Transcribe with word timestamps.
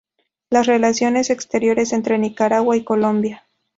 Las 0.49 0.65
relaciones 0.65 1.29
exteriores 1.29 1.93
entre 1.93 2.17
Nicaragua 2.17 2.75
y 2.75 2.83
Colombia. 2.83 3.45